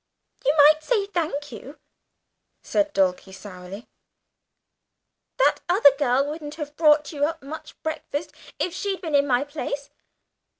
[0.43, 1.77] "You might say 'thank you,'"
[2.63, 3.85] said Dulcie, pouting.
[5.37, 9.43] "That other girl wouldn't have brought you up much breakfast if she'd been in my
[9.43, 9.91] place.